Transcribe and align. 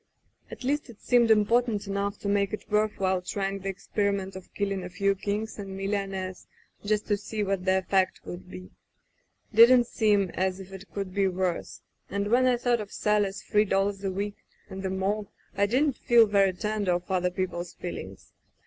'^At 0.51 0.63
least 0.63 0.89
it 0.89 0.99
seemed 0.99 1.29
important 1.29 1.85
enough 1.85 2.17
to 2.21 2.27
make 2.27 2.53
it 2.53 2.71
worth 2.71 2.93
while 2.97 3.21
trying 3.21 3.59
the 3.59 3.69
experiment 3.69 4.35
of 4.35 4.51
killing 4.55 4.83
a 4.83 4.89
few 4.89 5.13
kings 5.13 5.59
and 5.59 5.77
millionaires 5.77 6.47
just 6.83 7.05
to 7.05 7.17
see 7.17 7.43
what 7.43 7.65
the 7.65 7.77
effect 7.77 8.19
would 8.25 8.49
be. 8.49 8.71
Didn't 9.53 9.85
seem 9.85 10.31
as 10.33 10.59
if 10.59 10.73
it 10.73 10.89
could 10.91 11.13
be 11.13 11.27
worse— 11.27 11.83
and 12.09 12.31
when 12.31 12.47
I 12.47 12.57
thought 12.57 12.81
of 12.81 12.91
Sally's 12.91 13.43
three 13.43 13.65
dollars 13.65 14.03
a 14.03 14.09
week, 14.11 14.37
and 14.71 14.81
the 14.81 14.89
morgue, 14.89 15.27
I 15.55 15.67
didn't 15.67 15.97
feel 15.97 16.25
very 16.25 16.53
tender 16.53 16.93
of 16.93 17.11
other 17.11 17.29
people's 17.29 17.73
feelings. 17.75 18.33